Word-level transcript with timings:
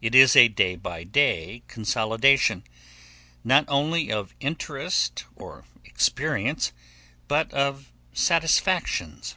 It 0.00 0.14
is 0.14 0.36
a 0.36 0.46
day 0.46 0.76
by 0.76 1.02
day 1.02 1.64
consolidation, 1.66 2.62
not 3.42 3.64
only 3.66 4.08
of 4.12 4.32
interest 4.38 5.24
or 5.34 5.64
experience, 5.84 6.70
but 7.26 7.52
of 7.52 7.90
satisfactions. 8.12 9.34